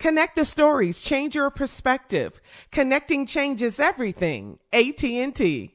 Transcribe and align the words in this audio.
Connect 0.00 0.34
the 0.34 0.46
stories, 0.46 1.02
change 1.02 1.34
your 1.34 1.50
perspective. 1.50 2.40
Connecting 2.72 3.26
changes 3.26 3.78
everything. 3.78 4.58
AT&T. 4.72 5.74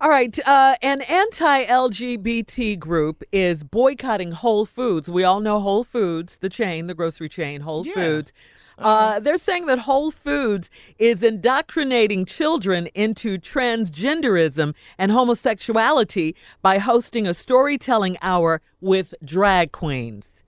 All 0.00 0.10
right, 0.10 0.38
uh, 0.46 0.74
an 0.82 1.02
anti-LGBT 1.02 2.78
group 2.78 3.22
is 3.30 3.62
boycotting 3.62 4.32
Whole 4.32 4.64
Foods. 4.64 5.10
We 5.10 5.22
all 5.22 5.40
know 5.40 5.60
Whole 5.60 5.84
Foods, 5.84 6.38
the 6.38 6.48
chain, 6.48 6.86
the 6.86 6.94
grocery 6.94 7.28
chain, 7.28 7.60
Whole 7.60 7.86
Yeah. 7.86 7.92
Foods. 7.92 8.32
Uh, 8.78 9.20
they're 9.20 9.36
saying 9.36 9.66
that 9.66 9.80
Whole 9.80 10.10
Foods 10.10 10.70
is 10.98 11.22
indoctrinating 11.22 12.24
children 12.24 12.86
into 12.94 13.36
transgenderism 13.38 14.74
and 14.96 15.12
homosexuality 15.12 16.34
by 16.62 16.78
hosting 16.78 17.26
a 17.26 17.34
storytelling 17.34 18.16
hour 18.22 18.62
with 18.80 19.12
drag 19.22 19.72
queens. 19.72 20.43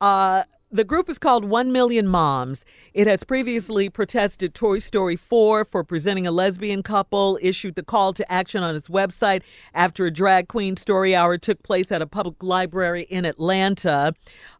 Uh, 0.00 0.42
the 0.70 0.84
group 0.84 1.08
is 1.08 1.18
called 1.18 1.44
One 1.44 1.72
Million 1.72 2.06
Moms. 2.06 2.64
It 2.92 3.06
has 3.06 3.24
previously 3.24 3.88
protested 3.88 4.52
Toy 4.52 4.78
Story 4.80 5.16
4 5.16 5.64
for 5.64 5.84
presenting 5.84 6.26
a 6.26 6.32
lesbian 6.32 6.82
couple, 6.82 7.38
issued 7.40 7.76
the 7.76 7.82
call 7.82 8.12
to 8.14 8.30
action 8.30 8.62
on 8.62 8.74
its 8.74 8.88
website 8.88 9.42
after 9.72 10.04
a 10.04 10.10
drag 10.10 10.48
queen 10.48 10.76
story 10.76 11.14
hour 11.14 11.38
took 11.38 11.62
place 11.62 11.92
at 11.92 12.02
a 12.02 12.06
public 12.06 12.42
library 12.42 13.02
in 13.02 13.24
Atlanta. 13.24 14.12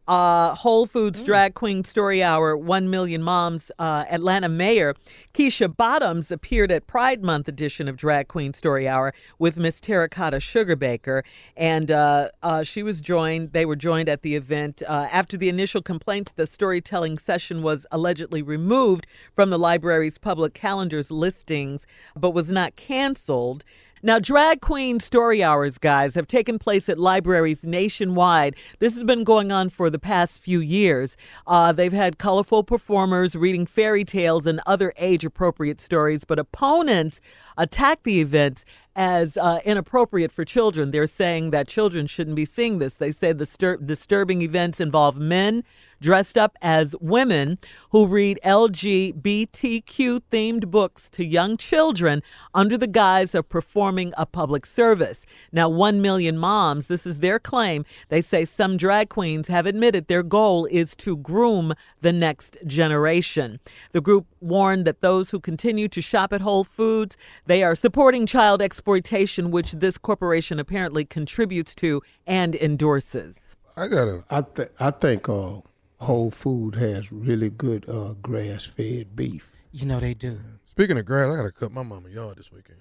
Uh, 0.07 0.55
Whole 0.55 0.85
Foods 0.85 1.21
Drag 1.21 1.53
Queen 1.53 1.83
Story 1.83 2.23
Hour, 2.23 2.55
1 2.55 2.89
Million 2.89 3.21
Moms, 3.21 3.71
uh, 3.77 4.05
Atlanta 4.09 4.47
Mayor 4.47 4.95
Keisha 5.37 5.67
Bottoms 5.67 6.31
appeared 6.31 6.71
at 6.71 6.87
Pride 6.87 7.23
Month 7.23 7.47
edition 7.47 7.87
of 7.87 7.95
Drag 7.95 8.27
Queen 8.27 8.55
Story 8.55 8.87
Hour 8.87 9.13
with 9.37 9.55
Miss 9.55 9.79
Terracotta 9.79 10.37
Sugarbaker. 10.37 11.21
And 11.55 11.91
uh, 11.91 12.29
uh, 12.41 12.63
she 12.63 12.81
was 12.81 13.01
joined, 13.01 13.53
they 13.53 13.63
were 13.63 13.75
joined 13.75 14.09
at 14.09 14.23
the 14.23 14.35
event. 14.35 14.81
Uh, 14.87 15.07
after 15.11 15.37
the 15.37 15.47
initial 15.47 15.83
complaints, 15.83 16.31
the 16.31 16.47
storytelling 16.47 17.19
session 17.19 17.61
was 17.61 17.85
allegedly 17.91 18.41
removed 18.41 19.05
from 19.31 19.51
the 19.51 19.59
library's 19.59 20.17
public 20.17 20.55
calendar's 20.55 21.11
listings, 21.11 21.85
but 22.15 22.31
was 22.31 22.51
not 22.51 22.75
canceled. 22.75 23.63
Now, 24.07 24.19
drag 24.19 24.61
queen 24.61 25.01
story 25.01 25.43
hours, 25.43 25.77
guys, 25.77 26.15
have 26.15 26.27
taken 26.27 26.59
place 26.59 26.87
at 26.87 26.97
libraries 26.97 27.65
nationwide. 27.65 28.55
This 28.79 28.93
has 28.93 29.03
been 29.03 29.25
going 29.25 29.51
on 29.51 29.67
for 29.67 29.89
the 29.89 29.99
past 29.99 30.39
few 30.39 30.61
years. 30.61 31.17
Uh, 31.45 31.73
they've 31.73 31.91
had 31.91 32.17
colorful 32.17 32.63
performers 32.63 33.35
reading 33.35 33.65
fairy 33.65 34.05
tales 34.05 34.47
and 34.47 34.61
other 34.65 34.93
age 34.95 35.25
appropriate 35.25 35.81
stories, 35.81 36.23
but 36.23 36.39
opponents 36.39 37.19
attack 37.57 38.03
the 38.03 38.21
events 38.21 38.63
as 38.95 39.35
uh, 39.35 39.59
inappropriate 39.65 40.31
for 40.31 40.45
children. 40.45 40.91
They're 40.91 41.05
saying 41.05 41.51
that 41.51 41.67
children 41.67 42.07
shouldn't 42.07 42.37
be 42.37 42.45
seeing 42.45 42.79
this. 42.79 42.93
They 42.93 43.11
say 43.11 43.33
the 43.33 43.77
disturbing 43.85 44.41
events 44.41 44.79
involve 44.79 45.17
men 45.17 45.65
dressed 46.01 46.37
up 46.37 46.57
as 46.61 46.95
women 46.99 47.57
who 47.91 48.05
read 48.05 48.39
LGBTQ 48.43 50.21
themed 50.31 50.67
books 50.67 51.09
to 51.11 51.25
young 51.25 51.57
children 51.57 52.21
under 52.53 52.77
the 52.77 52.87
guise 52.87 53.33
of 53.33 53.49
performing 53.49 54.13
a 54.17 54.25
public 54.25 54.65
service. 54.65 55.25
Now, 55.51 55.69
1 55.69 56.01
million 56.01 56.37
moms, 56.37 56.87
this 56.87 57.05
is 57.05 57.19
their 57.19 57.39
claim. 57.39 57.85
They 58.09 58.21
say 58.21 58.45
some 58.45 58.77
drag 58.77 59.09
queens 59.09 59.47
have 59.47 59.65
admitted 59.65 60.07
their 60.07 60.23
goal 60.23 60.65
is 60.65 60.95
to 60.97 61.17
groom 61.17 61.73
the 62.01 62.13
next 62.13 62.57
generation. 62.65 63.59
The 63.91 64.01
group 64.01 64.27
warned 64.39 64.85
that 64.85 65.01
those 65.01 65.31
who 65.31 65.39
continue 65.39 65.87
to 65.89 66.01
shop 66.01 66.33
at 66.33 66.41
Whole 66.41 66.63
Foods, 66.63 67.17
they 67.45 67.63
are 67.63 67.75
supporting 67.75 68.25
child 68.25 68.61
exploitation, 68.61 69.51
which 69.51 69.73
this 69.73 69.97
corporation 69.97 70.59
apparently 70.59 71.05
contributes 71.05 71.73
to 71.75 72.01
and 72.25 72.55
endorses. 72.55 73.55
I 73.75 73.87
gotta. 73.87 74.23
I 74.29 74.41
think 74.41 74.69
I 74.79 74.89
think 74.89 75.29
uh, 75.29 75.61
Whole 75.99 76.31
Food 76.31 76.75
has 76.75 77.11
really 77.11 77.49
good 77.49 77.87
uh, 77.89 78.13
grass 78.21 78.65
fed 78.65 79.15
beef. 79.15 79.51
You 79.71 79.85
know 79.85 79.99
they 79.99 80.13
do. 80.13 80.39
Speaking 80.69 80.97
of 80.97 81.05
grass, 81.05 81.31
I 81.31 81.35
gotta 81.35 81.51
cut 81.51 81.71
my 81.71 81.83
mama 81.83 82.09
yard 82.09 82.37
this 82.37 82.51
weekend. 82.51 82.79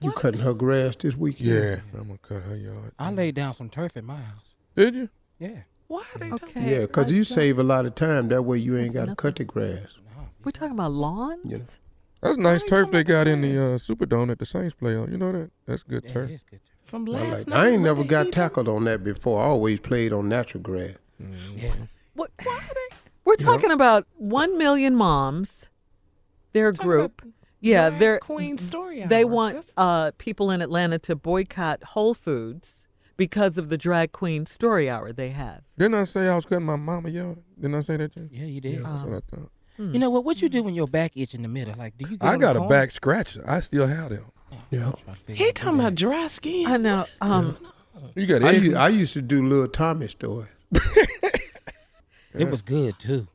You 0.00 0.12
cutting 0.12 0.40
her 0.40 0.54
grass 0.54 0.94
this 0.96 1.16
weekend? 1.16 1.48
Yeah, 1.50 1.76
I'm 1.98 2.06
gonna 2.06 2.18
cut 2.18 2.42
her 2.42 2.56
yard. 2.56 2.92
I 2.98 3.10
laid 3.12 3.34
down 3.34 3.52
some 3.52 3.68
turf 3.68 3.96
at 3.96 4.04
my 4.04 4.16
house. 4.16 4.54
Did 4.76 4.94
you? 4.94 5.08
Yeah. 5.38 5.62
Why 5.88 6.02
are 6.14 6.18
they 6.18 6.32
Okay. 6.32 6.70
Yeah, 6.74 6.80
because 6.82 7.10
you 7.10 7.24
save 7.24 7.58
a 7.58 7.62
lot 7.62 7.84
of 7.86 7.94
time. 7.94 8.28
That 8.28 8.42
way 8.42 8.58
you 8.58 8.76
ain't 8.76 8.94
got 8.94 9.06
to 9.06 9.16
cut 9.16 9.36
the 9.36 9.44
grass. 9.44 9.86
We're 10.44 10.52
talking 10.52 10.72
about 10.74 10.92
lawns? 10.92 11.40
Yeah. 11.44 11.58
That's 12.20 12.36
nice 12.36 12.62
turf 12.62 12.90
they 12.90 13.02
got 13.04 13.26
in 13.26 13.40
the 13.42 13.56
uh, 13.56 13.70
Superdome 13.78 14.28
that 14.28 14.38
the 14.38 14.46
Saints 14.46 14.74
play 14.78 14.94
on. 14.96 15.10
You 15.10 15.18
know 15.18 15.32
that? 15.32 15.50
That's 15.66 15.82
good 15.82 16.04
Yeah, 16.04 16.12
turf. 16.12 16.30
it 16.30 16.34
is 16.34 16.42
good. 16.48 16.60
from 16.84 17.08
I, 17.08 17.12
last 17.12 17.30
like, 17.38 17.46
night. 17.48 17.56
I 17.58 17.64
ain't 17.70 17.72
with 17.74 17.82
never 17.82 18.02
the 18.02 18.08
got 18.08 18.26
heat. 18.26 18.34
tackled 18.34 18.68
on 18.68 18.84
that 18.84 19.02
before. 19.02 19.40
I 19.40 19.46
always 19.46 19.80
played 19.80 20.12
on 20.12 20.28
natural 20.28 20.62
grass. 20.62 20.96
Yeah. 21.56 21.72
What, 22.18 22.30
we're 23.24 23.36
talking 23.36 23.70
about 23.70 24.06
one 24.16 24.58
million 24.58 24.94
moms. 24.96 25.66
Their 26.52 26.72
group. 26.72 27.22
Yeah, 27.60 27.88
Drag 27.90 28.00
they're 28.00 28.18
Queen 28.18 28.58
story. 28.58 29.02
Hour. 29.02 29.08
they 29.08 29.24
want 29.24 29.54
That's- 29.54 29.72
uh, 29.76 30.10
people 30.18 30.50
in 30.50 30.60
Atlanta 30.62 30.98
to 31.00 31.14
boycott 31.16 31.82
Whole 31.84 32.14
Foods 32.14 32.86
because 33.16 33.58
of 33.58 33.68
the 33.68 33.76
drag 33.76 34.12
queen 34.12 34.46
story 34.46 34.88
hour 34.88 35.12
they 35.12 35.30
have. 35.30 35.62
Didn't 35.76 35.94
I 35.94 36.04
say 36.04 36.28
I 36.28 36.36
was 36.36 36.44
cutting 36.44 36.64
my 36.66 36.76
mama 36.76 37.08
yard? 37.10 37.38
Didn't 37.60 37.74
I 37.76 37.80
say 37.82 37.96
that, 37.96 38.12
Jim? 38.14 38.28
Yeah, 38.32 38.44
you 38.44 38.60
did. 38.60 38.84
That's 38.84 39.04
what 39.04 39.22
I 39.24 39.36
thought. 39.36 39.50
You 39.78 39.98
know 40.00 40.10
what? 40.10 40.24
What 40.24 40.42
you 40.42 40.48
do 40.48 40.62
when 40.64 40.74
your 40.74 40.88
back 40.88 41.12
itch 41.16 41.34
in 41.34 41.42
the 41.42 41.48
middle? 41.48 41.74
Like, 41.78 41.96
do 41.98 42.08
you? 42.10 42.16
Go 42.16 42.26
I 42.26 42.34
in 42.34 42.40
the 42.40 42.46
got 42.46 42.56
a 42.56 42.58
corner? 42.60 42.74
back 42.74 42.90
scratcher. 42.90 43.44
I 43.46 43.60
still 43.60 43.86
have 43.86 44.10
them. 44.10 44.24
Yeah. 44.70 44.92
He 45.28 45.52
talking 45.52 45.78
about 45.78 45.94
dry 45.94 46.26
skin. 46.28 46.66
I 46.66 46.76
know. 46.78 47.06
Um, 47.20 47.56
You 48.16 48.26
got 48.26 48.42
I 48.42 48.54
eggs? 48.54 48.62
used, 48.64 48.76
I 48.76 48.88
used 48.88 49.12
to 49.14 49.22
do 49.22 49.44
little 49.46 49.68
Tommy 49.68 50.08
stories. 50.08 50.48
It 52.38 52.50
was 52.50 52.62
good 52.62 52.98
too. 52.98 53.28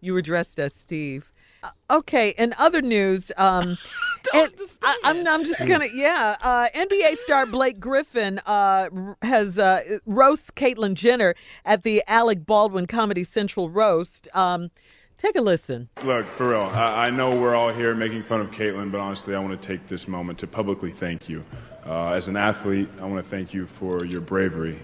You 0.00 0.12
were 0.12 0.22
dressed 0.22 0.58
as 0.58 0.74
Steve. 0.74 1.32
Uh, 1.62 1.70
okay, 1.90 2.34
in 2.36 2.54
other 2.58 2.82
news, 2.82 3.32
um, 3.38 3.76
and 4.34 4.50
I, 4.82 4.96
I'm, 5.02 5.26
I'm 5.26 5.44
just 5.44 5.66
gonna, 5.66 5.86
yeah. 5.94 6.36
Uh, 6.42 6.68
NBA 6.74 7.16
star 7.18 7.46
Blake 7.46 7.80
Griffin 7.80 8.38
uh, 8.44 8.90
has 9.22 9.58
uh, 9.58 9.98
roasts 10.04 10.50
Caitlyn 10.50 10.92
Jenner 10.94 11.34
at 11.64 11.82
the 11.82 12.02
Alec 12.06 12.44
Baldwin 12.44 12.86
Comedy 12.86 13.24
Central 13.24 13.70
roast. 13.70 14.28
Um, 14.34 14.70
take 15.16 15.36
a 15.36 15.40
listen. 15.40 15.88
Look, 16.04 16.26
for 16.26 16.50
real, 16.50 16.60
I, 16.60 17.06
I 17.06 17.10
know 17.10 17.38
we're 17.38 17.54
all 17.54 17.72
here 17.72 17.94
making 17.94 18.24
fun 18.24 18.42
of 18.42 18.50
Caitlyn, 18.50 18.92
but 18.92 19.00
honestly, 19.00 19.34
I 19.34 19.38
want 19.38 19.58
to 19.58 19.68
take 19.68 19.86
this 19.86 20.06
moment 20.06 20.38
to 20.40 20.46
publicly 20.46 20.90
thank 20.90 21.30
you. 21.30 21.44
Uh, 21.86 22.10
as 22.10 22.28
an 22.28 22.36
athlete, 22.36 22.88
I 23.00 23.06
want 23.06 23.24
to 23.24 23.30
thank 23.30 23.54
you 23.54 23.66
for 23.66 24.04
your 24.04 24.20
bravery. 24.20 24.80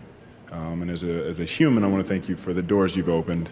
Um, 0.51 0.83
and 0.83 0.91
as 0.91 1.03
a, 1.03 1.27
as 1.27 1.41
a 1.41 1.45
human, 1.45 1.85
I 1.85 1.87
want 1.87 2.05
to 2.05 2.09
thank 2.09 2.29
you 2.29 2.37
for 2.37 2.53
the 2.53 2.63
doors 2.63 2.97
you've 2.97 3.09
opened. 3.09 3.51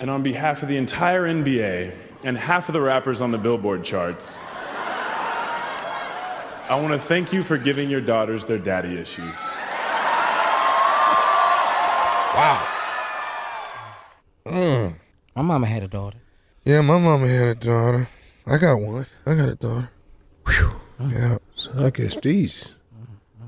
And 0.00 0.08
on 0.08 0.22
behalf 0.22 0.62
of 0.62 0.68
the 0.68 0.76
entire 0.76 1.22
NBA 1.22 1.94
and 2.22 2.38
half 2.38 2.68
of 2.68 2.72
the 2.72 2.80
rappers 2.80 3.20
on 3.20 3.32
the 3.32 3.38
Billboard 3.38 3.84
charts, 3.84 4.38
I 6.70 6.78
want 6.80 6.92
to 6.94 7.00
thank 7.00 7.32
you 7.32 7.42
for 7.42 7.58
giving 7.58 7.90
your 7.90 8.00
daughters 8.00 8.44
their 8.44 8.58
daddy 8.58 8.96
issues. 8.96 9.36
Wow. 12.32 12.66
Mm. 14.46 14.94
My 15.34 15.42
mama 15.42 15.66
had 15.66 15.82
a 15.82 15.88
daughter. 15.88 16.18
Yeah, 16.64 16.80
my 16.82 16.98
mama 16.98 17.26
had 17.26 17.48
a 17.48 17.54
daughter. 17.56 18.08
I 18.46 18.56
got 18.56 18.76
one. 18.76 19.06
I 19.26 19.34
got 19.34 19.48
a 19.48 19.56
daughter. 19.56 19.90
Whew. 20.46 20.80
Yeah. 21.00 21.38
So 21.54 21.72
I 21.84 21.90
guess 21.90 22.16
these, 22.16 22.76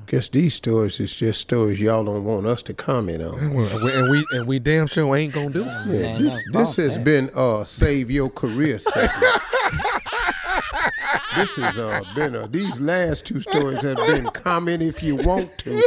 guess 0.07 0.27
these 0.29 0.53
stories 0.53 0.99
is 0.99 1.13
just 1.13 1.41
stories 1.41 1.79
y'all 1.79 2.03
don't 2.03 2.23
want 2.23 2.45
us 2.45 2.61
to 2.63 2.73
comment 2.73 3.21
on. 3.21 3.37
And 3.39 3.55
we, 3.55 3.65
and 3.93 4.09
we 4.09 4.25
and 4.31 4.47
we 4.47 4.59
damn 4.59 4.87
sure 4.87 5.15
ain't 5.15 5.33
gonna 5.33 5.49
do 5.49 5.61
it. 5.61 5.65
Yeah, 5.65 5.83
Man, 5.85 6.21
this 6.23 6.43
that's 6.51 6.75
this 6.75 6.85
has 6.85 6.95
that. 6.95 7.03
been 7.03 7.29
uh 7.35 7.63
save 7.63 8.09
your 8.11 8.29
career 8.29 8.79
segment. 8.79 9.11
this 11.35 11.55
has 11.55 11.77
uh 11.77 12.01
been 12.15 12.35
uh, 12.35 12.47
these 12.49 12.79
last 12.79 13.25
two 13.25 13.41
stories 13.41 13.81
have 13.81 13.97
been 13.97 14.25
comment 14.31 14.81
if 14.83 15.01
you 15.03 15.15
want 15.15 15.57
to. 15.59 15.81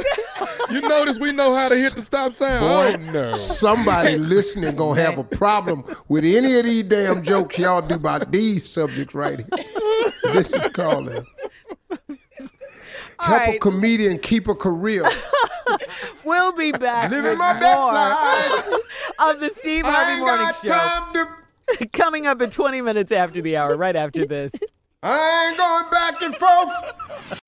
You 0.71 0.81
notice 0.81 1.19
we 1.19 1.33
know 1.33 1.55
how 1.55 1.69
to 1.69 1.77
hit 1.77 1.95
the 1.95 2.03
stop 2.03 2.33
sign. 2.35 2.61
Boy, 2.61 2.95
oh 2.99 3.11
no. 3.13 3.31
somebody 3.33 4.19
listening 4.19 4.75
gonna 4.77 5.01
have 5.01 5.19
a 5.19 5.25
problem 5.25 5.85
with 6.09 6.25
any 6.25 6.57
of 6.59 6.65
these 6.65 6.83
damn 6.85 7.23
jokes 7.23 7.59
y'all 7.59 7.83
do 7.83 7.95
about 7.95 8.33
these 8.33 8.69
subjects 8.69 9.15
right 9.15 9.39
here. 9.39 9.65
This 10.33 10.53
is 10.53 10.69
called 10.73 11.11
help 13.19 13.49
a 13.49 13.59
comedian 13.59 14.19
keep 14.19 14.49
a 14.49 14.55
career. 14.55 15.05
We'll 16.25 16.53
be 16.53 16.73
back 16.73 17.11
Living 17.11 17.39
my 17.39 17.59
best 17.59 17.93
life. 17.93 18.81
of 19.21 19.41
the 19.41 19.49
Steve 19.51 19.85
I 19.85 19.91
Harvey 19.93 20.11
ain't 20.13 20.21
Morning 20.21 20.47
got 20.47 20.55
Show 20.55 20.69
time 20.69 21.29
to. 21.79 21.87
coming 21.93 22.27
up 22.27 22.41
at 22.43 22.51
20 22.53 22.81
minutes 22.83 23.13
after 23.13 23.41
the 23.41 23.57
hour. 23.57 23.77
Right 23.77 23.95
after 23.97 24.27
this. 24.27 24.51
I 25.03 25.49
ain't 25.49 25.57
going 25.57 25.91
back 25.91 26.23
and 26.23 26.35
forth. 26.35 27.43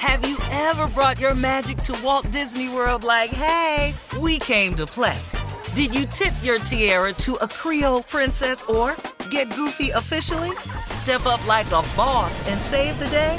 Have 0.00 0.28
you 0.28 0.36
ever 0.50 0.86
brought 0.88 1.20
your 1.20 1.34
magic 1.34 1.78
to 1.78 1.96
Walt 2.04 2.30
Disney 2.30 2.68
World 2.68 3.02
like, 3.04 3.30
hey, 3.30 3.94
we 4.20 4.38
came 4.38 4.74
to 4.76 4.86
play? 4.86 5.18
Did 5.74 5.94
you 5.94 6.06
tip 6.06 6.32
your 6.42 6.58
tiara 6.58 7.12
to 7.14 7.34
a 7.36 7.48
Creole 7.48 8.02
princess 8.04 8.62
or 8.64 8.94
get 9.30 9.54
goofy 9.56 9.90
officially? 9.90 10.50
Step 10.84 11.26
up 11.26 11.44
like 11.46 11.66
a 11.68 11.82
boss 11.96 12.46
and 12.48 12.60
save 12.60 12.98
the 13.00 13.08
day? 13.08 13.38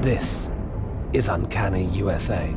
This 0.00 0.50
is 1.12 1.28
Uncanny 1.28 1.84
USA. 1.88 2.50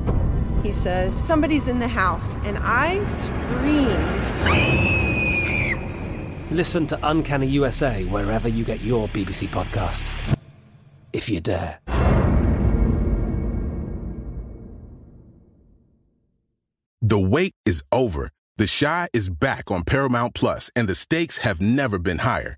He 0.64 0.72
says, 0.72 1.14
Somebody's 1.14 1.68
in 1.68 1.78
the 1.78 1.90
house. 1.90 2.38
And 2.46 2.58
I 2.62 3.06
screamed. 3.08 4.32
Listen 6.52 6.88
to 6.88 6.98
Uncanny 7.04 7.48
USA 7.48 8.06
wherever 8.06 8.48
you 8.48 8.64
get 8.64 8.80
your 8.80 9.10
BBC 9.10 9.50
podcasts, 9.50 10.38
if 11.12 11.28
you 11.28 11.42
dare. 11.42 11.80
The 17.02 17.20
wait 17.20 17.52
is 17.66 17.84
over. 17.92 18.30
The 18.56 18.74
Chi 18.80 19.10
is 19.12 19.28
back 19.28 19.70
on 19.70 19.84
Paramount 19.84 20.34
Plus, 20.34 20.72
and 20.78 20.88
the 20.88 20.96
stakes 20.96 21.40
have 21.40 21.60
never 21.60 22.00
been 22.00 22.20
higher. 22.20 22.58